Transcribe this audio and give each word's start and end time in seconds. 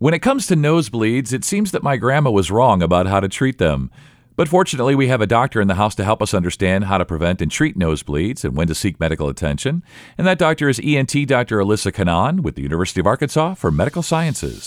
When 0.00 0.14
it 0.14 0.20
comes 0.20 0.46
to 0.46 0.56
nosebleeds, 0.56 1.34
it 1.34 1.44
seems 1.44 1.72
that 1.72 1.82
my 1.82 1.98
grandma 1.98 2.30
was 2.30 2.50
wrong 2.50 2.82
about 2.82 3.06
how 3.06 3.20
to 3.20 3.28
treat 3.28 3.58
them. 3.58 3.90
But 4.34 4.48
fortunately, 4.48 4.94
we 4.94 5.08
have 5.08 5.20
a 5.20 5.26
doctor 5.26 5.60
in 5.60 5.68
the 5.68 5.74
house 5.74 5.94
to 5.96 6.04
help 6.04 6.22
us 6.22 6.32
understand 6.32 6.84
how 6.84 6.96
to 6.96 7.04
prevent 7.04 7.42
and 7.42 7.50
treat 7.50 7.78
nosebleeds 7.78 8.42
and 8.42 8.56
when 8.56 8.66
to 8.68 8.74
seek 8.74 8.98
medical 8.98 9.28
attention. 9.28 9.82
And 10.16 10.26
that 10.26 10.38
doctor 10.38 10.70
is 10.70 10.80
ENT 10.82 11.28
Dr. 11.28 11.58
Alissa 11.58 11.92
Kanaan 11.92 12.40
with 12.40 12.54
the 12.54 12.62
University 12.62 12.98
of 12.98 13.06
Arkansas 13.06 13.56
for 13.56 13.70
Medical 13.70 14.02
Sciences. 14.02 14.64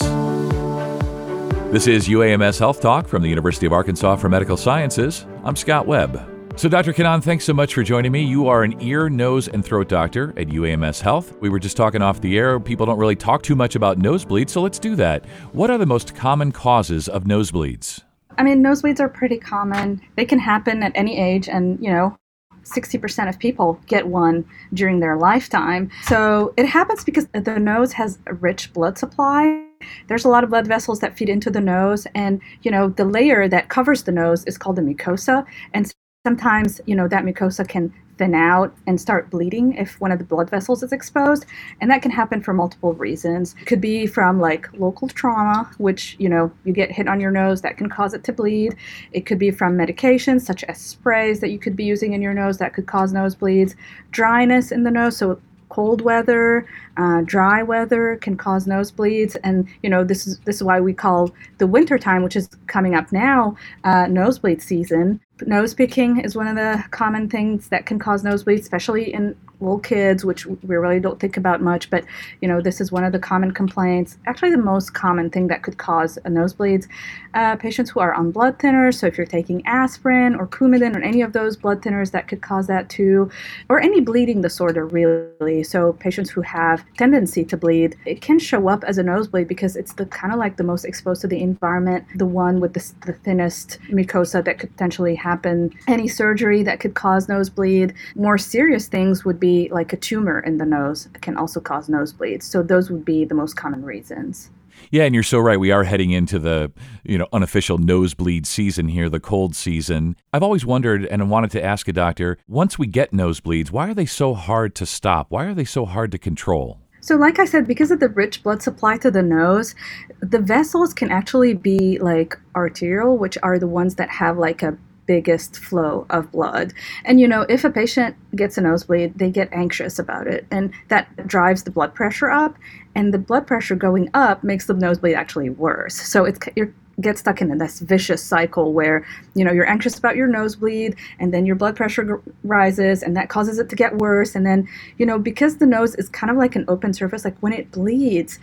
This 1.71 1.87
is 1.87 2.07
UAMS 2.07 2.59
Health 2.59 2.79
Talk 2.79 3.07
from 3.07 3.23
the 3.23 3.29
University 3.29 3.65
of 3.65 3.73
Arkansas 3.73 4.17
for 4.17 4.29
Medical 4.29 4.55
Sciences. 4.55 5.25
I'm 5.43 5.55
Scott 5.55 5.87
Webb. 5.87 6.32
So, 6.55 6.69
Dr. 6.69 6.93
Kanaan, 6.93 7.21
thanks 7.21 7.43
so 7.43 7.53
much 7.53 7.73
for 7.73 7.83
joining 7.83 8.11
me. 8.11 8.23
You 8.23 8.47
are 8.47 8.63
an 8.63 8.79
ear, 8.79 9.09
nose, 9.09 9.47
and 9.47 9.65
throat 9.65 9.89
doctor 9.89 10.29
at 10.37 10.47
UAMS 10.47 11.01
Health. 11.01 11.35
We 11.41 11.49
were 11.49 11.59
just 11.59 11.75
talking 11.75 12.01
off 12.01 12.21
the 12.21 12.37
air. 12.37 12.59
People 12.59 12.85
don't 12.85 12.99
really 12.99 13.15
talk 13.15 13.41
too 13.41 13.55
much 13.55 13.75
about 13.75 13.99
nosebleeds, 13.99 14.51
so 14.51 14.61
let's 14.61 14.79
do 14.79 14.95
that. 14.95 15.25
What 15.51 15.71
are 15.71 15.79
the 15.79 15.87
most 15.87 16.15
common 16.15 16.51
causes 16.51 17.09
of 17.09 17.23
nosebleeds? 17.23 18.03
I 18.37 18.43
mean, 18.43 18.63
nosebleeds 18.63 18.99
are 18.99 19.09
pretty 19.09 19.39
common. 19.39 19.99
They 20.15 20.25
can 20.25 20.39
happen 20.39 20.83
at 20.83 20.91
any 20.95 21.17
age, 21.17 21.49
and, 21.49 21.83
you 21.83 21.91
know, 21.91 22.15
60% 22.63 23.27
of 23.27 23.39
people 23.39 23.79
get 23.87 24.07
one 24.07 24.45
during 24.73 24.99
their 24.99 25.17
lifetime. 25.17 25.89
So 26.03 26.53
it 26.55 26.67
happens 26.67 27.03
because 27.03 27.27
the 27.33 27.59
nose 27.59 27.91
has 27.93 28.19
a 28.27 28.35
rich 28.35 28.71
blood 28.73 28.97
supply. 28.97 29.65
There's 30.07 30.23
a 30.23 30.29
lot 30.29 30.43
of 30.43 30.49
blood 30.49 30.67
vessels 30.67 30.99
that 30.99 31.17
feed 31.17 31.29
into 31.29 31.49
the 31.49 31.59
nose, 31.59 32.07
and 32.15 32.39
you 32.61 32.71
know 32.71 32.87
the 32.87 33.03
layer 33.03 33.49
that 33.49 33.67
covers 33.67 34.03
the 34.03 34.13
nose 34.13 34.45
is 34.45 34.57
called 34.57 34.77
the 34.77 34.81
mucosa. 34.81 35.45
And 35.73 35.91
sometimes 36.25 36.79
you 36.85 36.95
know 36.95 37.05
that 37.05 37.25
mucosa 37.25 37.67
can 37.67 37.93
thin 38.17 38.33
out 38.33 38.73
and 38.87 39.01
start 39.01 39.29
bleeding 39.29 39.73
if 39.73 39.99
one 39.99 40.09
of 40.09 40.19
the 40.19 40.23
blood 40.23 40.49
vessels 40.49 40.81
is 40.81 40.93
exposed 40.93 41.45
and 41.81 41.91
that 41.91 42.01
can 42.01 42.11
happen 42.11 42.41
for 42.41 42.53
multiple 42.53 42.93
reasons. 42.93 43.55
It 43.59 43.65
could 43.65 43.81
be 43.81 44.07
from 44.07 44.39
like 44.39 44.69
local 44.73 45.09
trauma 45.09 45.69
which 45.79 46.15
you 46.19 46.29
know 46.29 46.49
you 46.63 46.71
get 46.71 46.91
hit 46.91 47.09
on 47.09 47.19
your 47.19 47.31
nose 47.31 47.61
that 47.63 47.75
can 47.75 47.89
cause 47.89 48.13
it 48.13 48.23
to 48.25 48.31
bleed. 48.31 48.77
It 49.11 49.25
could 49.25 49.39
be 49.39 49.51
from 49.51 49.77
medications 49.77 50.41
such 50.41 50.63
as 50.63 50.79
sprays 50.79 51.41
that 51.41 51.49
you 51.49 51.59
could 51.59 51.75
be 51.75 51.83
using 51.83 52.13
in 52.13 52.21
your 52.21 52.33
nose 52.33 52.57
that 52.59 52.73
could 52.73 52.85
cause 52.85 53.11
nosebleeds. 53.11 53.75
Dryness 54.11 54.71
in 54.71 54.83
the 54.83 54.91
nose 54.91 55.17
so 55.17 55.41
cold 55.73 56.01
weather, 56.01 56.67
uh, 56.97 57.21
dry 57.25 57.63
weather 57.63 58.17
can 58.17 58.37
cause 58.37 58.67
nosebleeds, 58.67 59.35
and 59.43 59.67
you 59.81 59.89
know 59.89 60.03
this 60.03 60.27
is 60.27 60.37
this 60.39 60.57
is 60.57 60.63
why 60.63 60.79
we 60.79 60.93
call 60.93 61.31
the 61.57 61.65
winter 61.65 61.97
time, 61.97 62.21
which 62.21 62.35
is 62.35 62.47
coming 62.67 62.93
up 62.93 63.11
now, 63.11 63.57
uh, 63.83 64.05
nosebleed 64.07 64.61
season. 64.61 65.19
Nose 65.47 65.73
picking 65.73 66.19
is 66.19 66.35
one 66.35 66.47
of 66.47 66.55
the 66.55 66.83
common 66.91 67.27
things 67.27 67.69
that 67.69 67.87
can 67.87 67.97
cause 67.97 68.23
nosebleeds, 68.23 68.59
especially 68.59 69.11
in 69.11 69.35
little 69.63 69.79
kids, 69.79 70.23
which 70.25 70.45
we 70.45 70.75
really 70.75 70.99
don't 70.99 71.19
think 71.19 71.37
about 71.37 71.61
much. 71.61 71.89
But 71.89 72.05
you 72.41 72.47
know, 72.47 72.61
this 72.61 72.79
is 72.81 72.91
one 72.91 73.03
of 73.03 73.11
the 73.11 73.19
common 73.19 73.51
complaints. 73.51 74.17
Actually, 74.25 74.51
the 74.51 74.57
most 74.57 74.93
common 74.93 75.29
thing 75.29 75.47
that 75.47 75.63
could 75.63 75.77
cause 75.77 76.17
a 76.17 76.29
nosebleeds. 76.29 76.87
Uh, 77.33 77.55
patients 77.55 77.89
who 77.89 77.99
are 77.99 78.13
on 78.13 78.31
blood 78.31 78.59
thinners. 78.59 78.95
So 78.95 79.07
if 79.07 79.17
you're 79.17 79.25
taking 79.25 79.65
aspirin 79.65 80.35
or 80.35 80.47
Coumadin 80.47 80.95
or 80.95 81.01
any 81.01 81.21
of 81.21 81.33
those 81.33 81.57
blood 81.57 81.81
thinners, 81.81 82.11
that 82.11 82.27
could 82.27 82.41
cause 82.41 82.67
that 82.67 82.89
too, 82.89 83.31
or 83.69 83.79
any 83.79 84.01
bleeding 84.01 84.41
disorder 84.41 84.85
really. 84.85 85.63
So 85.63 85.93
patients 85.93 86.29
who 86.29 86.41
have 86.41 86.85
tendency 86.97 87.43
to 87.45 87.57
bleed, 87.57 87.95
it 88.05 88.21
can 88.21 88.37
show 88.37 88.67
up 88.67 88.83
as 88.83 88.97
a 88.97 89.03
nosebleed 89.03 89.47
because 89.47 89.75
it's 89.75 89.93
the 89.93 90.05
kind 90.05 90.33
of 90.33 90.39
like 90.39 90.57
the 90.57 90.63
most 90.63 90.85
exposed 90.85 91.21
to 91.21 91.27
the 91.27 91.41
environment, 91.41 92.05
the 92.15 92.25
one 92.25 92.59
with 92.59 92.73
the, 92.73 92.93
the 93.05 93.13
thinnest 93.13 93.79
mucosa 93.89 94.43
that 94.45 94.59
could 94.59 94.71
potentially 94.71 95.15
happen. 95.15 95.71
Any 95.87 96.07
surgery 96.07 96.63
that 96.63 96.79
could 96.79 96.93
cause 96.93 97.27
nosebleed. 97.27 97.93
More 98.15 98.37
serious 98.37 98.87
things 98.87 99.25
would 99.25 99.39
be 99.39 99.52
like 99.69 99.93
a 99.93 99.97
tumor 99.97 100.39
in 100.39 100.57
the 100.57 100.65
nose 100.65 101.07
can 101.21 101.37
also 101.37 101.59
cause 101.59 101.87
nosebleeds. 101.87 102.43
So 102.43 102.63
those 102.63 102.89
would 102.89 103.05
be 103.05 103.25
the 103.25 103.35
most 103.35 103.55
common 103.55 103.83
reasons. 103.83 104.49
Yeah, 104.91 105.03
and 105.03 105.13
you're 105.13 105.23
so 105.23 105.39
right. 105.39 105.59
We 105.59 105.71
are 105.71 105.83
heading 105.83 106.11
into 106.11 106.39
the, 106.39 106.71
you 107.03 107.17
know, 107.17 107.27
unofficial 107.31 107.77
nosebleed 107.77 108.45
season 108.45 108.87
here, 108.87 109.09
the 109.09 109.19
cold 109.19 109.55
season. 109.55 110.15
I've 110.31 110.43
always 110.43 110.65
wondered 110.65 111.05
and 111.05 111.21
I 111.21 111.25
wanted 111.25 111.51
to 111.51 111.63
ask 111.63 111.87
a 111.87 111.93
doctor, 111.93 112.37
once 112.47 112.77
we 112.77 112.87
get 112.87 113.11
nosebleeds, 113.11 113.71
why 113.71 113.89
are 113.89 113.93
they 113.93 114.05
so 114.05 114.33
hard 114.33 114.75
to 114.75 114.85
stop? 114.85 115.27
Why 115.29 115.45
are 115.45 115.53
they 115.53 115.65
so 115.65 115.85
hard 115.85 116.11
to 116.11 116.17
control? 116.17 116.79
So, 117.01 117.17
like 117.17 117.37
I 117.37 117.45
said, 117.45 117.67
because 117.67 117.91
of 117.91 117.99
the 117.99 118.07
rich 118.07 118.43
blood 118.43 118.63
supply 118.63 118.97
to 118.99 119.11
the 119.11 119.21
nose, 119.21 119.75
the 120.21 120.39
vessels 120.39 120.93
can 120.93 121.11
actually 121.11 121.53
be 121.53 121.99
like 121.99 122.39
arterial, 122.55 123.17
which 123.17 123.37
are 123.43 123.59
the 123.59 123.67
ones 123.67 123.95
that 123.95 124.09
have 124.09 124.37
like 124.37 124.63
a 124.63 124.77
biggest 125.05 125.57
flow 125.57 126.05
of 126.09 126.31
blood. 126.31 126.73
And 127.05 127.19
you 127.19 127.27
know, 127.27 127.41
if 127.49 127.63
a 127.63 127.69
patient 127.69 128.15
gets 128.35 128.57
a 128.57 128.61
nosebleed, 128.61 129.17
they 129.17 129.29
get 129.29 129.49
anxious 129.51 129.99
about 129.99 130.27
it, 130.27 130.45
and 130.51 130.71
that 130.89 131.27
drives 131.27 131.63
the 131.63 131.71
blood 131.71 131.93
pressure 131.93 132.29
up. 132.29 132.55
And 132.95 133.13
the 133.13 133.17
blood 133.17 133.47
pressure 133.47 133.75
going 133.75 134.09
up 134.13 134.43
makes 134.43 134.67
the 134.67 134.73
nosebleed 134.73 135.15
actually 135.15 135.49
worse. 135.49 135.95
So 135.95 136.25
it's 136.25 136.39
you 136.55 136.73
get 137.01 137.17
stuck 137.17 137.41
in 137.41 137.57
this 137.57 137.79
vicious 137.79 138.23
cycle 138.23 138.71
where 138.71 139.05
you 139.33 139.43
know 139.43 139.51
you're 139.51 139.69
anxious 139.69 139.97
about 139.97 140.15
your 140.15 140.27
nosebleed 140.27 140.95
and 141.19 141.33
then 141.33 141.45
your 141.45 141.55
blood 141.55 141.75
pressure 141.75 142.21
rises 142.43 143.01
and 143.01 143.17
that 143.17 143.29
causes 143.29 143.57
it 143.57 143.69
to 143.69 143.75
get 143.75 143.97
worse 143.97 144.35
and 144.35 144.45
then 144.45 144.67
you 144.97 145.05
know 145.05 145.17
because 145.17 145.57
the 145.57 145.65
nose 145.65 145.95
is 145.95 146.07
kind 146.09 146.29
of 146.29 146.37
like 146.37 146.55
an 146.55 146.63
open 146.67 146.93
surface 146.93 147.25
like 147.25 147.37
when 147.39 147.51
it 147.51 147.71
bleeds 147.71 148.37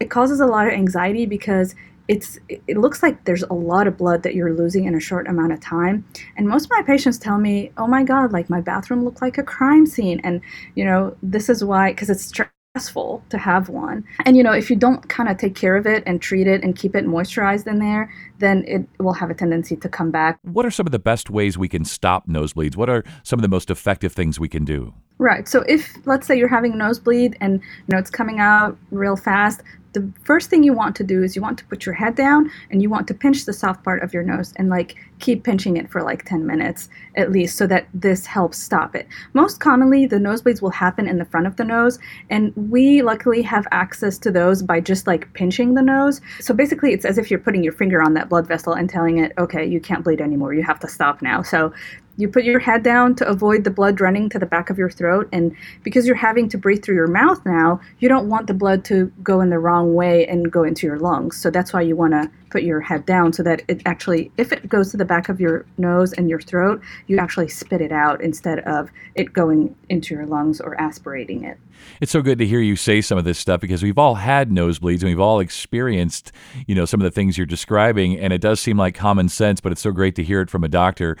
it 0.00 0.10
causes 0.10 0.40
a 0.40 0.46
lot 0.46 0.66
of 0.66 0.72
anxiety 0.72 1.24
because 1.24 1.76
it's 2.08 2.38
it 2.48 2.76
looks 2.76 3.02
like 3.02 3.24
there's 3.24 3.42
a 3.44 3.54
lot 3.54 3.86
of 3.86 3.96
blood 3.96 4.22
that 4.22 4.34
you're 4.34 4.52
losing 4.52 4.84
in 4.84 4.94
a 4.94 5.00
short 5.00 5.26
amount 5.26 5.52
of 5.52 5.60
time. 5.60 6.04
And 6.36 6.48
most 6.48 6.64
of 6.64 6.70
my 6.70 6.82
patients 6.82 7.18
tell 7.18 7.38
me 7.38 7.72
oh 7.78 7.86
my 7.86 8.02
god 8.02 8.32
like 8.32 8.50
my 8.50 8.60
bathroom 8.60 9.04
looked 9.04 9.22
like 9.22 9.38
a 9.38 9.42
crime 9.42 9.86
scene. 9.86 10.20
And 10.22 10.40
you 10.74 10.84
know 10.84 11.16
this 11.22 11.48
is 11.48 11.64
why 11.64 11.92
because 11.92 12.10
it's 12.10 12.24
stressful 12.24 13.22
to 13.30 13.38
have 13.38 13.68
one. 13.68 14.04
And 14.26 14.36
you 14.36 14.42
know 14.42 14.52
if 14.52 14.68
you 14.68 14.76
don't 14.76 15.08
kind 15.08 15.28
of 15.28 15.38
take 15.38 15.54
care 15.54 15.76
of 15.76 15.86
it 15.86 16.02
and 16.06 16.20
treat 16.20 16.46
it 16.46 16.62
and 16.62 16.76
keep 16.76 16.94
it 16.94 17.06
moisturized 17.06 17.66
in 17.66 17.78
there 17.78 18.12
then 18.38 18.64
it 18.66 18.86
will 18.98 19.14
have 19.14 19.30
a 19.30 19.34
tendency 19.34 19.76
to 19.76 19.88
come 19.88 20.10
back. 20.10 20.38
What 20.42 20.66
are 20.66 20.70
some 20.70 20.86
of 20.86 20.92
the 20.92 20.98
best 20.98 21.30
ways 21.30 21.56
we 21.56 21.68
can 21.68 21.84
stop 21.84 22.28
nosebleeds? 22.28 22.76
What 22.76 22.90
are 22.90 23.04
some 23.22 23.38
of 23.38 23.42
the 23.42 23.48
most 23.48 23.70
effective 23.70 24.12
things 24.12 24.38
we 24.38 24.48
can 24.48 24.64
do? 24.64 24.92
Right. 25.18 25.48
So 25.48 25.60
if 25.68 25.96
let's 26.06 26.26
say 26.26 26.36
you're 26.36 26.48
having 26.48 26.72
a 26.72 26.76
nosebleed 26.76 27.36
and 27.40 27.54
you 27.62 27.92
know 27.92 27.98
it's 27.98 28.10
coming 28.10 28.40
out 28.40 28.76
real 28.90 29.16
fast, 29.16 29.62
the 29.94 30.12
first 30.24 30.50
thing 30.50 30.62
you 30.62 30.72
want 30.72 30.94
to 30.96 31.04
do 31.04 31.22
is 31.22 31.34
you 31.34 31.42
want 31.42 31.56
to 31.58 31.64
put 31.64 31.86
your 31.86 31.94
head 31.94 32.14
down 32.14 32.50
and 32.70 32.82
you 32.82 32.90
want 32.90 33.08
to 33.08 33.14
pinch 33.14 33.44
the 33.44 33.52
soft 33.52 33.82
part 33.82 34.02
of 34.02 34.12
your 34.12 34.22
nose 34.22 34.52
and 34.56 34.68
like 34.68 34.96
keep 35.18 35.44
pinching 35.44 35.76
it 35.76 35.90
for 35.90 36.02
like 36.02 36.24
10 36.24 36.46
minutes 36.46 36.88
at 37.16 37.30
least 37.30 37.56
so 37.56 37.66
that 37.66 37.86
this 37.94 38.26
helps 38.26 38.58
stop 38.58 38.94
it. 38.94 39.06
Most 39.32 39.60
commonly, 39.60 40.06
the 40.06 40.16
nosebleeds 40.16 40.60
will 40.60 40.70
happen 40.70 41.06
in 41.06 41.18
the 41.18 41.24
front 41.24 41.46
of 41.46 41.56
the 41.56 41.64
nose, 41.64 41.98
and 42.30 42.52
we 42.56 43.02
luckily 43.02 43.42
have 43.42 43.66
access 43.70 44.18
to 44.18 44.30
those 44.30 44.62
by 44.62 44.80
just 44.80 45.06
like 45.06 45.32
pinching 45.34 45.74
the 45.74 45.82
nose. 45.82 46.20
So 46.40 46.54
basically, 46.54 46.92
it's 46.92 47.04
as 47.04 47.18
if 47.18 47.30
you're 47.30 47.40
putting 47.40 47.62
your 47.62 47.72
finger 47.72 48.02
on 48.02 48.14
that 48.14 48.28
blood 48.28 48.46
vessel 48.46 48.72
and 48.72 48.88
telling 48.88 49.18
it, 49.18 49.32
okay, 49.38 49.64
you 49.64 49.80
can't 49.80 50.04
bleed 50.04 50.20
anymore, 50.20 50.54
you 50.54 50.62
have 50.62 50.80
to 50.80 50.88
stop 50.88 51.22
now. 51.22 51.42
So 51.42 51.72
you 52.16 52.28
put 52.28 52.44
your 52.44 52.60
head 52.60 52.82
down 52.82 53.14
to 53.16 53.26
avoid 53.26 53.64
the 53.64 53.70
blood 53.70 54.00
running 54.00 54.28
to 54.28 54.38
the 54.38 54.46
back 54.46 54.70
of 54.70 54.78
your 54.78 54.90
throat 54.90 55.28
and 55.32 55.54
because 55.82 56.06
you're 56.06 56.14
having 56.14 56.48
to 56.48 56.58
breathe 56.58 56.84
through 56.84 56.94
your 56.94 57.08
mouth 57.08 57.44
now 57.44 57.80
you 57.98 58.08
don't 58.08 58.28
want 58.28 58.46
the 58.46 58.54
blood 58.54 58.84
to 58.84 59.10
go 59.22 59.40
in 59.40 59.50
the 59.50 59.58
wrong 59.58 59.94
way 59.94 60.26
and 60.26 60.52
go 60.52 60.62
into 60.62 60.86
your 60.86 60.98
lungs 60.98 61.36
so 61.36 61.50
that's 61.50 61.72
why 61.72 61.80
you 61.80 61.96
want 61.96 62.12
to 62.12 62.30
put 62.54 62.62
your 62.62 62.80
head 62.80 63.04
down 63.04 63.32
so 63.32 63.42
that 63.42 63.62
it 63.66 63.82
actually 63.84 64.30
if 64.36 64.52
it 64.52 64.68
goes 64.68 64.92
to 64.92 64.96
the 64.96 65.04
back 65.04 65.28
of 65.28 65.40
your 65.40 65.66
nose 65.76 66.12
and 66.12 66.30
your 66.30 66.40
throat 66.40 66.80
you 67.08 67.18
actually 67.18 67.48
spit 67.48 67.80
it 67.80 67.90
out 67.90 68.20
instead 68.20 68.60
of 68.60 68.90
it 69.16 69.32
going 69.32 69.74
into 69.88 70.14
your 70.14 70.24
lungs 70.24 70.60
or 70.60 70.80
aspirating 70.80 71.42
it 71.42 71.58
it's 72.00 72.12
so 72.12 72.22
good 72.22 72.38
to 72.38 72.46
hear 72.46 72.60
you 72.60 72.76
say 72.76 73.00
some 73.00 73.18
of 73.18 73.24
this 73.24 73.40
stuff 73.40 73.60
because 73.60 73.82
we've 73.82 73.98
all 73.98 74.14
had 74.14 74.50
nosebleeds 74.50 75.00
and 75.00 75.08
we've 75.10 75.18
all 75.18 75.40
experienced, 75.40 76.30
you 76.68 76.74
know, 76.74 76.84
some 76.84 77.00
of 77.00 77.04
the 77.04 77.10
things 77.10 77.36
you're 77.36 77.46
describing 77.46 78.16
and 78.16 78.32
it 78.32 78.40
does 78.40 78.60
seem 78.60 78.76
like 78.76 78.94
common 78.94 79.28
sense, 79.28 79.60
but 79.60 79.72
it's 79.72 79.80
so 79.80 79.90
great 79.90 80.14
to 80.14 80.22
hear 80.22 80.40
it 80.40 80.48
from 80.48 80.62
a 80.62 80.68
doctor. 80.68 81.16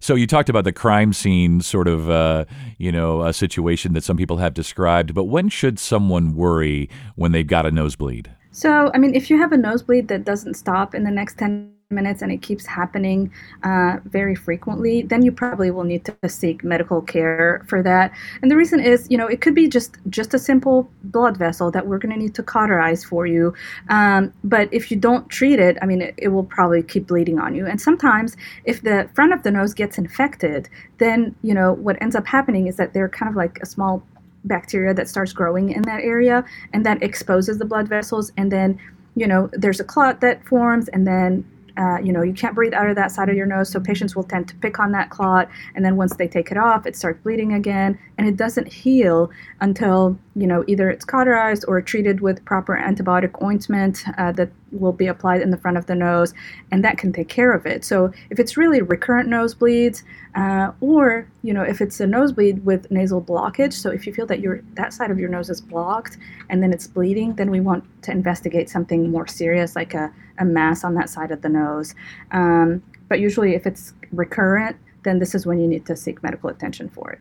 So 0.00 0.14
you 0.14 0.26
talked 0.26 0.48
about 0.48 0.64
the 0.64 0.72
crime 0.72 1.12
scene 1.12 1.60
sort 1.60 1.86
of, 1.86 2.08
uh, 2.08 2.46
you 2.78 2.90
know, 2.90 3.22
a 3.22 3.32
situation 3.32 3.92
that 3.92 4.04
some 4.04 4.16
people 4.16 4.38
have 4.38 4.54
described. 4.54 5.14
But 5.14 5.24
when 5.24 5.50
should 5.50 5.78
someone 5.78 6.34
worry 6.34 6.88
when 7.14 7.32
they've 7.32 7.46
got 7.46 7.66
a 7.66 7.70
nosebleed? 7.70 8.30
So, 8.58 8.90
I 8.92 8.98
mean, 8.98 9.14
if 9.14 9.30
you 9.30 9.38
have 9.38 9.52
a 9.52 9.56
nosebleed 9.56 10.08
that 10.08 10.24
doesn't 10.24 10.54
stop 10.54 10.92
in 10.92 11.04
the 11.04 11.12
next 11.12 11.38
10 11.38 11.72
minutes 11.90 12.22
and 12.22 12.32
it 12.32 12.42
keeps 12.42 12.66
happening 12.66 13.30
uh, 13.62 13.98
very 14.04 14.34
frequently, 14.34 15.02
then 15.02 15.22
you 15.22 15.30
probably 15.30 15.70
will 15.70 15.84
need 15.84 16.04
to 16.06 16.16
seek 16.28 16.64
medical 16.64 17.00
care 17.00 17.64
for 17.68 17.84
that. 17.84 18.10
And 18.42 18.50
the 18.50 18.56
reason 18.56 18.80
is, 18.80 19.06
you 19.08 19.16
know, 19.16 19.28
it 19.28 19.40
could 19.40 19.54
be 19.54 19.68
just 19.68 19.98
just 20.10 20.34
a 20.34 20.40
simple 20.40 20.90
blood 21.04 21.36
vessel 21.36 21.70
that 21.70 21.86
we're 21.86 21.98
going 21.98 22.12
to 22.12 22.18
need 22.18 22.34
to 22.34 22.42
cauterize 22.42 23.04
for 23.04 23.28
you. 23.28 23.54
Um, 23.90 24.34
but 24.42 24.68
if 24.74 24.90
you 24.90 24.96
don't 24.96 25.28
treat 25.28 25.60
it, 25.60 25.78
I 25.80 25.86
mean, 25.86 26.02
it, 26.02 26.14
it 26.18 26.28
will 26.28 26.42
probably 26.42 26.82
keep 26.82 27.06
bleeding 27.06 27.38
on 27.38 27.54
you. 27.54 27.64
And 27.64 27.80
sometimes, 27.80 28.36
if 28.64 28.82
the 28.82 29.08
front 29.14 29.32
of 29.32 29.44
the 29.44 29.52
nose 29.52 29.72
gets 29.72 29.98
infected, 29.98 30.68
then 30.98 31.36
you 31.42 31.54
know 31.54 31.74
what 31.74 31.96
ends 32.02 32.16
up 32.16 32.26
happening 32.26 32.66
is 32.66 32.74
that 32.74 32.92
they're 32.92 33.08
kind 33.08 33.30
of 33.30 33.36
like 33.36 33.60
a 33.62 33.66
small 33.66 34.02
bacteria 34.44 34.94
that 34.94 35.08
starts 35.08 35.32
growing 35.32 35.70
in 35.70 35.82
that 35.82 36.00
area, 36.02 36.44
and 36.72 36.84
that 36.86 37.02
exposes 37.02 37.58
the 37.58 37.64
blood 37.64 37.88
vessels, 37.88 38.32
and 38.36 38.50
then 38.52 38.78
you 39.14 39.26
know 39.26 39.50
there's 39.52 39.80
a 39.80 39.84
clot 39.84 40.20
that 40.20 40.44
forms, 40.46 40.88
and 40.88 41.06
then 41.06 41.44
uh, 41.78 41.98
you 42.02 42.12
know, 42.12 42.22
you 42.22 42.32
can't 42.32 42.56
breathe 42.56 42.74
out 42.74 42.90
of 42.90 42.96
that 42.96 43.12
side 43.12 43.28
of 43.28 43.36
your 43.36 43.46
nose, 43.46 43.70
so 43.70 43.78
patients 43.78 44.16
will 44.16 44.24
tend 44.24 44.48
to 44.48 44.56
pick 44.56 44.80
on 44.80 44.90
that 44.90 45.10
clot, 45.10 45.48
and 45.76 45.84
then 45.84 45.94
once 45.94 46.16
they 46.16 46.26
take 46.26 46.50
it 46.50 46.58
off, 46.58 46.86
it 46.86 46.96
starts 46.96 47.22
bleeding 47.22 47.52
again, 47.52 47.96
and 48.18 48.26
it 48.26 48.36
doesn't 48.36 48.66
heal 48.66 49.30
until 49.60 50.18
you 50.38 50.46
know, 50.46 50.64
either 50.68 50.88
it's 50.88 51.04
cauterized 51.04 51.64
or 51.66 51.82
treated 51.82 52.20
with 52.20 52.44
proper 52.44 52.76
antibiotic 52.76 53.42
ointment 53.42 54.04
uh, 54.18 54.30
that 54.32 54.48
will 54.70 54.92
be 54.92 55.08
applied 55.08 55.42
in 55.42 55.50
the 55.50 55.56
front 55.56 55.76
of 55.76 55.86
the 55.86 55.96
nose, 55.96 56.32
and 56.70 56.84
that 56.84 56.96
can 56.96 57.12
take 57.12 57.28
care 57.28 57.52
of 57.52 57.66
it. 57.66 57.84
So 57.84 58.12
if 58.30 58.38
it's 58.38 58.56
really 58.56 58.80
recurrent 58.80 59.28
nosebleeds, 59.28 60.04
uh, 60.36 60.70
or 60.80 61.26
you 61.42 61.52
know, 61.52 61.62
if 61.62 61.80
it's 61.80 61.98
a 61.98 62.06
nosebleed 62.06 62.64
with 62.64 62.88
nasal 62.90 63.20
blockage, 63.20 63.72
so 63.72 63.90
if 63.90 64.06
you 64.06 64.14
feel 64.14 64.26
that 64.26 64.38
your 64.38 64.60
that 64.74 64.92
side 64.92 65.10
of 65.10 65.18
your 65.18 65.28
nose 65.28 65.50
is 65.50 65.60
blocked 65.60 66.18
and 66.50 66.62
then 66.62 66.72
it's 66.72 66.86
bleeding, 66.86 67.34
then 67.34 67.50
we 67.50 67.60
want 67.60 67.82
to 68.02 68.12
investigate 68.12 68.70
something 68.70 69.10
more 69.10 69.26
serious, 69.26 69.74
like 69.74 69.92
a, 69.94 70.12
a 70.38 70.44
mass 70.44 70.84
on 70.84 70.94
that 70.94 71.10
side 71.10 71.32
of 71.32 71.42
the 71.42 71.48
nose. 71.48 71.96
Um, 72.30 72.80
but 73.08 73.18
usually, 73.18 73.56
if 73.56 73.66
it's 73.66 73.92
recurrent, 74.12 74.76
then 75.02 75.18
this 75.18 75.34
is 75.34 75.46
when 75.46 75.58
you 75.58 75.66
need 75.66 75.84
to 75.86 75.96
seek 75.96 76.22
medical 76.22 76.48
attention 76.48 76.88
for 76.88 77.10
it. 77.10 77.20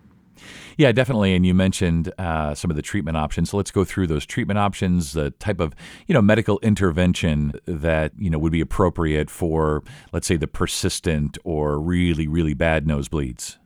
Yeah, 0.77 0.91
definitely. 0.91 1.35
And 1.35 1.45
you 1.45 1.53
mentioned 1.53 2.11
uh, 2.17 2.55
some 2.55 2.69
of 2.69 2.75
the 2.75 2.81
treatment 2.81 3.17
options. 3.17 3.49
So 3.49 3.57
let's 3.57 3.71
go 3.71 3.83
through 3.83 4.07
those 4.07 4.25
treatment 4.25 4.59
options, 4.59 5.13
the 5.13 5.31
type 5.31 5.59
of 5.59 5.73
you 6.07 6.13
know 6.13 6.21
medical 6.21 6.59
intervention 6.59 7.53
that 7.65 8.13
you 8.17 8.29
know 8.29 8.37
would 8.37 8.51
be 8.51 8.61
appropriate 8.61 9.29
for, 9.29 9.83
let's 10.11 10.27
say, 10.27 10.37
the 10.37 10.47
persistent 10.47 11.37
or 11.43 11.79
really 11.79 12.27
really 12.27 12.53
bad 12.53 12.85
nosebleeds. 12.85 13.57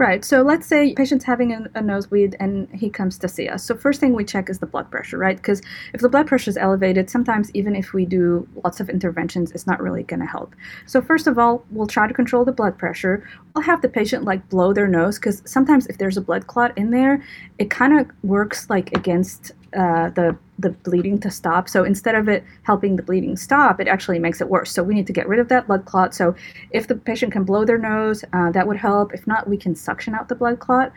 Right. 0.00 0.24
So 0.24 0.40
let's 0.40 0.66
say 0.66 0.94
patient's 0.94 1.26
having 1.26 1.52
a, 1.52 1.66
a, 1.74 1.82
nosebleed 1.82 2.34
and 2.40 2.74
he 2.74 2.88
comes 2.88 3.18
to 3.18 3.28
see 3.28 3.48
us. 3.48 3.62
So 3.62 3.76
first 3.76 4.00
thing 4.00 4.14
we 4.14 4.24
check 4.24 4.48
is 4.48 4.58
the 4.58 4.64
blood 4.64 4.90
pressure, 4.90 5.18
right? 5.18 5.36
Because 5.36 5.60
if 5.92 6.00
the 6.00 6.08
blood 6.08 6.26
pressure 6.26 6.48
is 6.48 6.56
elevated, 6.56 7.10
sometimes 7.10 7.50
even 7.52 7.76
if 7.76 7.92
we 7.92 8.06
do 8.06 8.48
lots 8.64 8.80
of 8.80 8.88
interventions, 8.88 9.52
it's 9.52 9.66
not 9.66 9.78
really 9.78 10.02
going 10.04 10.20
to 10.20 10.26
help. 10.26 10.54
So 10.86 11.02
first 11.02 11.26
of 11.26 11.38
all, 11.38 11.66
we'll 11.68 11.86
try 11.86 12.08
to 12.08 12.14
control 12.14 12.46
the 12.46 12.50
blood 12.52 12.78
pressure. 12.78 13.28
We'll 13.54 13.62
have 13.64 13.82
the 13.82 13.90
patient 13.90 14.24
like 14.24 14.48
blow 14.48 14.72
their 14.72 14.88
nose 14.88 15.18
because 15.18 15.42
sometimes 15.44 15.86
if 15.88 15.98
there's 15.98 16.16
a 16.16 16.22
blood 16.22 16.46
clot 16.46 16.78
in 16.78 16.92
there, 16.92 17.22
it 17.58 17.68
kind 17.68 18.00
of 18.00 18.10
works 18.22 18.70
like 18.70 18.96
against 18.96 19.52
uh, 19.76 20.10
the 20.10 20.36
the 20.58 20.70
bleeding 20.70 21.18
to 21.18 21.30
stop. 21.30 21.68
So 21.68 21.84
instead 21.84 22.14
of 22.14 22.28
it 22.28 22.44
helping 22.62 22.96
the 22.96 23.02
bleeding 23.02 23.36
stop, 23.36 23.80
it 23.80 23.88
actually 23.88 24.18
makes 24.18 24.40
it 24.40 24.48
worse. 24.48 24.70
So 24.70 24.82
we 24.82 24.94
need 24.94 25.06
to 25.06 25.12
get 25.12 25.26
rid 25.26 25.40
of 25.40 25.48
that 25.48 25.66
blood 25.66 25.86
clot. 25.86 26.14
So 26.14 26.34
if 26.70 26.86
the 26.86 26.96
patient 26.96 27.32
can 27.32 27.44
blow 27.44 27.64
their 27.64 27.78
nose, 27.78 28.24
uh, 28.32 28.50
that 28.50 28.66
would 28.66 28.76
help. 28.76 29.14
If 29.14 29.26
not, 29.26 29.48
we 29.48 29.56
can 29.56 29.74
suction 29.74 30.14
out 30.14 30.28
the 30.28 30.34
blood 30.34 30.58
clot. 30.58 30.92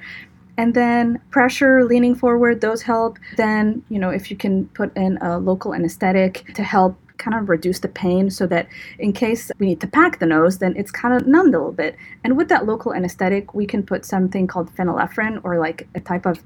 And 0.58 0.74
then 0.74 1.20
pressure, 1.32 1.84
leaning 1.86 2.14
forward, 2.14 2.62
those 2.62 2.82
help. 2.82 3.18
Then, 3.38 3.84
you 3.90 4.00
know, 4.00 4.10
if 4.10 4.30
you 4.30 4.38
can 4.38 4.68
put 4.68 4.96
in 4.98 5.18
a 5.18 5.40
local 5.40 5.74
anesthetic 5.74 6.54
to 6.56 6.64
help 6.64 6.98
kind 7.18 7.38
of 7.38 7.48
reduce 7.48 7.80
the 7.80 7.88
pain 7.88 8.30
so 8.30 8.46
that 8.48 8.68
in 9.00 9.14
case 9.14 9.52
we 9.58 9.68
need 9.68 9.82
to 9.82 9.88
pack 9.88 10.20
the 10.20 10.26
nose, 10.26 10.58
then 10.58 10.76
it's 10.76 10.92
kind 10.92 11.14
of 11.16 11.26
numbed 11.26 11.56
a 11.56 11.58
little 11.58 11.72
bit. 11.72 11.96
And 12.24 12.36
with 12.36 12.50
that 12.50 12.66
local 12.66 12.94
anesthetic, 12.94 13.54
we 13.54 13.66
can 13.66 13.84
put 13.84 14.06
something 14.06 14.46
called 14.46 14.76
phenylephrine 14.76 15.40
or 15.44 15.58
like 15.58 15.88
a 15.96 16.02
type 16.02 16.26
of 16.26 16.44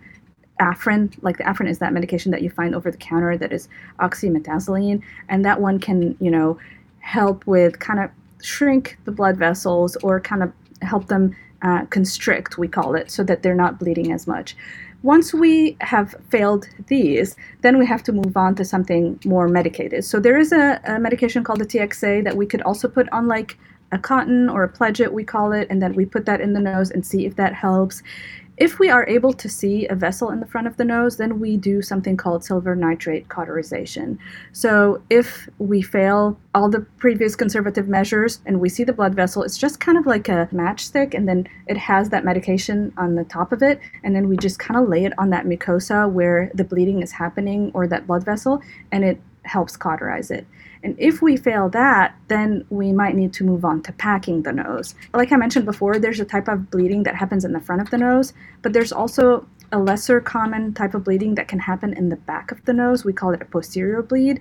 Afrin, 0.59 1.13
like 1.21 1.37
the 1.37 1.43
Afrin 1.43 1.69
is 1.69 1.79
that 1.79 1.93
medication 1.93 2.31
that 2.31 2.41
you 2.41 2.49
find 2.49 2.75
over 2.75 2.91
the 2.91 2.97
counter 2.97 3.37
that 3.37 3.51
is 3.51 3.69
oxymetazoline, 3.99 5.01
and 5.29 5.45
that 5.45 5.61
one 5.61 5.79
can, 5.79 6.17
you 6.19 6.31
know, 6.31 6.59
help 6.99 7.45
with 7.47 7.79
kind 7.79 7.99
of 7.99 8.09
shrink 8.41 8.97
the 9.05 9.11
blood 9.11 9.37
vessels 9.37 9.95
or 9.97 10.19
kind 10.19 10.43
of 10.43 10.51
help 10.81 11.07
them 11.07 11.35
uh, 11.61 11.85
constrict, 11.85 12.57
we 12.57 12.67
call 12.67 12.95
it, 12.95 13.09
so 13.09 13.23
that 13.23 13.43
they're 13.43 13.55
not 13.55 13.79
bleeding 13.79 14.11
as 14.11 14.27
much. 14.27 14.55
Once 15.03 15.33
we 15.33 15.77
have 15.81 16.15
failed 16.29 16.67
these, 16.87 17.35
then 17.61 17.77
we 17.77 17.85
have 17.85 18.03
to 18.03 18.11
move 18.11 18.35
on 18.35 18.55
to 18.55 18.65
something 18.65 19.19
more 19.25 19.47
medicated. 19.47 20.03
So 20.03 20.19
there 20.19 20.37
is 20.37 20.51
a, 20.51 20.81
a 20.85 20.99
medication 20.99 21.43
called 21.43 21.59
the 21.59 21.65
TXA 21.65 22.23
that 22.23 22.35
we 22.35 22.45
could 22.45 22.61
also 22.61 22.87
put 22.87 23.07
on 23.09 23.27
like 23.27 23.57
a 23.91 23.97
cotton 23.97 24.49
or 24.49 24.63
a 24.63 24.69
pledget, 24.69 25.13
we 25.13 25.23
call 25.23 25.53
it, 25.53 25.67
and 25.69 25.81
then 25.81 25.93
we 25.93 26.05
put 26.05 26.25
that 26.25 26.41
in 26.41 26.53
the 26.53 26.59
nose 26.59 26.91
and 26.91 27.05
see 27.05 27.25
if 27.25 27.35
that 27.35 27.53
helps. 27.53 28.03
If 28.57 28.79
we 28.79 28.89
are 28.89 29.07
able 29.07 29.33
to 29.33 29.47
see 29.47 29.85
a 29.87 29.93
vessel 29.93 30.31
in 30.31 30.39
the 30.39 30.47
front 30.47 30.65
of 30.65 30.77
the 30.77 30.83
nose, 30.83 31.17
then 31.17 31.39
we 31.39 31.57
do 31.57 31.81
something 31.83 32.17
called 32.17 32.43
silver 32.43 32.75
nitrate 32.75 33.29
cauterization. 33.29 34.17
So 34.51 35.01
if 35.11 35.47
we 35.59 35.83
fail 35.83 36.39
all 36.55 36.67
the 36.67 36.79
previous 36.97 37.35
conservative 37.35 37.87
measures 37.87 38.39
and 38.47 38.59
we 38.59 38.69
see 38.69 38.83
the 38.83 38.93
blood 38.93 39.13
vessel, 39.13 39.43
it's 39.43 39.59
just 39.59 39.79
kind 39.79 39.95
of 39.95 40.07
like 40.07 40.27
a 40.27 40.49
matchstick, 40.51 41.13
and 41.13 41.27
then 41.27 41.47
it 41.67 41.77
has 41.77 42.09
that 42.09 42.25
medication 42.25 42.91
on 42.97 43.13
the 43.13 43.25
top 43.25 43.51
of 43.51 43.61
it, 43.61 43.79
and 44.03 44.15
then 44.15 44.27
we 44.27 44.37
just 44.37 44.57
kind 44.57 44.79
of 44.79 44.89
lay 44.89 45.05
it 45.05 45.13
on 45.19 45.29
that 45.29 45.45
mucosa 45.45 46.09
where 46.09 46.49
the 46.55 46.63
bleeding 46.63 47.03
is 47.03 47.11
happening 47.11 47.69
or 47.75 47.87
that 47.87 48.07
blood 48.07 48.25
vessel, 48.25 48.61
and 48.91 49.03
it 49.05 49.21
helps 49.47 49.77
cauterize 49.77 50.31
it. 50.31 50.45
And 50.83 50.95
if 50.99 51.21
we 51.21 51.37
fail 51.37 51.69
that, 51.69 52.15
then 52.27 52.65
we 52.69 52.91
might 52.91 53.15
need 53.15 53.33
to 53.33 53.43
move 53.43 53.65
on 53.65 53.81
to 53.83 53.91
packing 53.91 54.43
the 54.43 54.53
nose. 54.53 54.95
Like 55.13 55.31
I 55.31 55.35
mentioned 55.35 55.65
before, 55.65 55.99
there's 55.99 56.19
a 56.19 56.25
type 56.25 56.47
of 56.47 56.69
bleeding 56.69 57.03
that 57.03 57.15
happens 57.15 57.43
in 57.43 57.53
the 57.53 57.59
front 57.59 57.81
of 57.81 57.89
the 57.89 57.97
nose, 57.97 58.33
but 58.61 58.73
there's 58.73 58.91
also 58.91 59.45
a 59.71 59.79
lesser 59.79 60.21
common 60.21 60.73
type 60.73 60.93
of 60.93 61.03
bleeding 61.03 61.35
that 61.35 61.47
can 61.47 61.59
happen 61.59 61.93
in 61.93 62.09
the 62.09 62.15
back 62.15 62.51
of 62.51 62.63
the 62.65 62.73
nose. 62.73 63.03
We 63.03 63.13
call 63.13 63.33
it 63.33 63.41
a 63.41 63.45
posterior 63.45 64.01
bleed. 64.01 64.39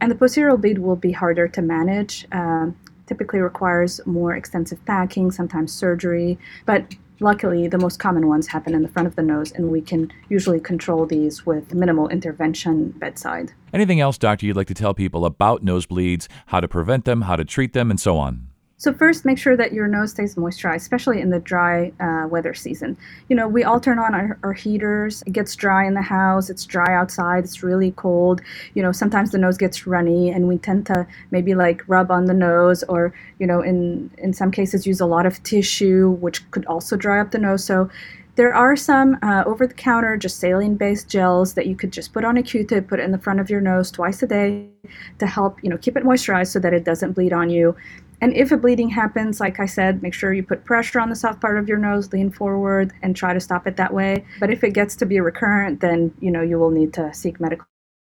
And 0.00 0.10
the 0.10 0.14
posterior 0.14 0.56
bleed 0.56 0.78
will 0.78 0.96
be 0.96 1.10
harder 1.12 1.48
to 1.48 1.62
manage. 1.62 2.26
Uh, 2.30 2.70
typically 3.06 3.40
requires 3.40 4.00
more 4.06 4.34
extensive 4.34 4.84
packing, 4.84 5.30
sometimes 5.30 5.72
surgery. 5.72 6.38
But 6.66 6.94
Luckily, 7.20 7.66
the 7.66 7.78
most 7.78 7.98
common 7.98 8.28
ones 8.28 8.46
happen 8.46 8.74
in 8.74 8.82
the 8.82 8.88
front 8.88 9.08
of 9.08 9.16
the 9.16 9.22
nose, 9.22 9.50
and 9.52 9.70
we 9.70 9.80
can 9.80 10.12
usually 10.28 10.60
control 10.60 11.04
these 11.04 11.44
with 11.44 11.74
minimal 11.74 12.08
intervention 12.08 12.90
bedside. 12.90 13.52
Anything 13.72 14.00
else, 14.00 14.18
doctor, 14.18 14.46
you'd 14.46 14.56
like 14.56 14.68
to 14.68 14.74
tell 14.74 14.94
people 14.94 15.24
about 15.24 15.64
nosebleeds, 15.64 16.28
how 16.46 16.60
to 16.60 16.68
prevent 16.68 17.04
them, 17.04 17.22
how 17.22 17.34
to 17.36 17.44
treat 17.44 17.72
them, 17.72 17.90
and 17.90 17.98
so 17.98 18.16
on? 18.16 18.47
So 18.80 18.92
first, 18.92 19.24
make 19.24 19.38
sure 19.38 19.56
that 19.56 19.72
your 19.72 19.88
nose 19.88 20.12
stays 20.12 20.36
moisturized, 20.36 20.76
especially 20.76 21.20
in 21.20 21.30
the 21.30 21.40
dry 21.40 21.92
uh, 21.98 22.28
weather 22.28 22.54
season. 22.54 22.96
You 23.28 23.34
know, 23.34 23.48
we 23.48 23.64
all 23.64 23.80
turn 23.80 23.98
on 23.98 24.14
our, 24.14 24.38
our, 24.44 24.52
heaters. 24.52 25.24
It 25.26 25.32
gets 25.32 25.56
dry 25.56 25.84
in 25.84 25.94
the 25.94 26.02
house. 26.02 26.48
It's 26.48 26.64
dry 26.64 26.94
outside. 26.94 27.42
It's 27.42 27.64
really 27.64 27.90
cold. 27.90 28.40
You 28.74 28.84
know, 28.84 28.92
sometimes 28.92 29.32
the 29.32 29.38
nose 29.38 29.58
gets 29.58 29.84
runny, 29.88 30.30
and 30.30 30.46
we 30.46 30.58
tend 30.58 30.86
to 30.86 31.08
maybe 31.32 31.56
like 31.56 31.82
rub 31.88 32.12
on 32.12 32.26
the 32.26 32.34
nose, 32.34 32.84
or 32.84 33.12
you 33.40 33.48
know, 33.48 33.60
in 33.62 34.12
in 34.18 34.32
some 34.32 34.52
cases, 34.52 34.86
use 34.86 35.00
a 35.00 35.06
lot 35.06 35.26
of 35.26 35.42
tissue, 35.42 36.10
which 36.20 36.48
could 36.52 36.64
also 36.66 36.96
dry 36.96 37.20
up 37.20 37.32
the 37.32 37.38
nose. 37.38 37.64
So 37.64 37.90
there 38.36 38.54
are 38.54 38.76
some 38.76 39.18
uh, 39.22 39.42
over 39.44 39.66
the 39.66 39.74
counter, 39.74 40.16
just 40.16 40.38
saline 40.38 40.76
based 40.76 41.08
gels 41.08 41.54
that 41.54 41.66
you 41.66 41.74
could 41.74 41.92
just 41.92 42.12
put 42.12 42.24
on 42.24 42.36
a 42.36 42.44
Q 42.44 42.62
tip, 42.62 42.86
put 42.86 43.00
it 43.00 43.02
in 43.02 43.10
the 43.10 43.18
front 43.18 43.40
of 43.40 43.50
your 43.50 43.60
nose 43.60 43.90
twice 43.90 44.22
a 44.22 44.28
day 44.28 44.68
to 45.18 45.26
help, 45.26 45.58
you 45.64 45.68
know, 45.68 45.78
keep 45.78 45.96
it 45.96 46.04
moisturized 46.04 46.52
so 46.52 46.60
that 46.60 46.72
it 46.72 46.84
doesn't 46.84 47.14
bleed 47.14 47.32
on 47.32 47.50
you. 47.50 47.74
And 48.20 48.34
if 48.34 48.52
a 48.52 48.56
bleeding 48.56 48.90
happens, 48.90 49.40
like 49.40 49.60
I 49.60 49.66
said, 49.66 50.02
make 50.02 50.14
sure 50.14 50.32
you 50.32 50.42
put 50.42 50.64
pressure 50.64 51.00
on 51.00 51.08
the 51.08 51.16
soft 51.16 51.40
part 51.40 51.58
of 51.58 51.68
your 51.68 51.78
nose, 51.78 52.12
lean 52.12 52.30
forward, 52.30 52.92
and 53.02 53.14
try 53.14 53.32
to 53.32 53.40
stop 53.40 53.66
it 53.66 53.76
that 53.76 53.94
way. 53.94 54.24
But 54.40 54.50
if 54.50 54.64
it 54.64 54.74
gets 54.74 54.96
to 54.96 55.06
be 55.06 55.20
recurrent, 55.20 55.80
then 55.80 56.12
you 56.20 56.30
know 56.30 56.42
you 56.42 56.58
will 56.58 56.70
need 56.70 56.92
to 56.94 57.12
seek 57.14 57.40
medical 57.40 57.66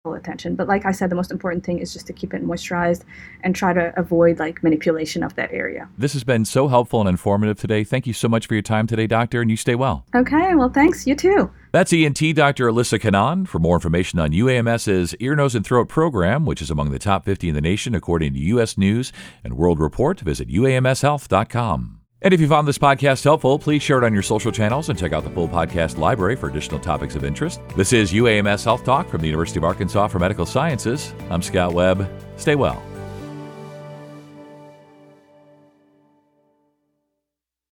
attention. 0.06 0.54
But 0.54 0.68
like 0.68 0.86
I 0.86 0.92
said, 0.92 1.10
the 1.10 1.16
most 1.16 1.30
important 1.30 1.64
thing 1.64 1.78
is 1.78 1.92
just 1.92 2.06
to 2.06 2.12
keep 2.12 2.32
it 2.32 2.42
moisturized 2.42 3.04
and 3.42 3.54
try 3.54 3.72
to 3.72 3.92
avoid 3.98 4.38
like 4.38 4.62
manipulation 4.62 5.22
of 5.22 5.34
that 5.34 5.52
area. 5.52 5.88
This 5.98 6.14
has 6.14 6.24
been 6.24 6.44
so 6.44 6.68
helpful 6.68 7.00
and 7.00 7.08
informative 7.08 7.58
today. 7.58 7.84
Thank 7.84 8.06
you 8.06 8.12
so 8.12 8.28
much 8.28 8.46
for 8.46 8.54
your 8.54 8.62
time 8.62 8.86
today, 8.86 9.06
doctor, 9.06 9.42
and 9.42 9.50
you 9.50 9.56
stay 9.56 9.74
well. 9.74 10.06
Okay, 10.14 10.54
well, 10.54 10.70
thanks. 10.70 11.06
You 11.06 11.14
too. 11.14 11.50
That's 11.72 11.92
ENT 11.92 12.34
Dr. 12.34 12.68
Alissa 12.68 12.98
Kanaan. 12.98 13.46
For 13.46 13.58
more 13.58 13.76
information 13.76 14.18
on 14.18 14.30
UAMS's 14.30 15.14
Ear, 15.20 15.36
Nose, 15.36 15.54
and 15.54 15.64
Throat 15.64 15.88
program, 15.88 16.46
which 16.46 16.62
is 16.62 16.70
among 16.70 16.90
the 16.90 16.98
top 16.98 17.24
50 17.24 17.48
in 17.48 17.54
the 17.54 17.60
nation 17.60 17.94
according 17.94 18.34
to 18.34 18.40
U.S. 18.40 18.78
News 18.78 19.12
and 19.44 19.56
World 19.56 19.80
Report, 19.80 20.20
visit 20.20 20.48
UAMShealth.com. 20.48 22.00
And 22.20 22.34
if 22.34 22.40
you 22.40 22.48
found 22.48 22.66
this 22.66 22.78
podcast 22.78 23.22
helpful, 23.22 23.60
please 23.60 23.80
share 23.80 23.98
it 23.98 24.04
on 24.04 24.12
your 24.12 24.24
social 24.24 24.50
channels 24.50 24.88
and 24.88 24.98
check 24.98 25.12
out 25.12 25.22
the 25.22 25.30
full 25.30 25.48
podcast 25.48 25.98
library 25.98 26.34
for 26.34 26.48
additional 26.48 26.80
topics 26.80 27.14
of 27.14 27.24
interest. 27.24 27.60
This 27.76 27.92
is 27.92 28.12
UAMS 28.12 28.64
Health 28.64 28.84
Talk 28.84 29.08
from 29.08 29.20
the 29.20 29.28
University 29.28 29.60
of 29.60 29.64
Arkansas 29.64 30.08
for 30.08 30.18
Medical 30.18 30.44
Sciences. 30.44 31.14
I'm 31.30 31.42
Scott 31.42 31.74
Webb. 31.74 32.10
Stay 32.36 32.56
well. 32.56 32.82